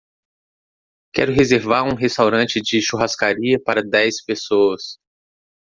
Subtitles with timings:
[1.13, 4.97] Quero reservar um restaurante de churrascaria para dez pessoas.